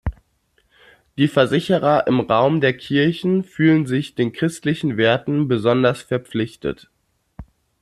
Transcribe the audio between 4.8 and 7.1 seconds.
Werten besonders verpflichtet.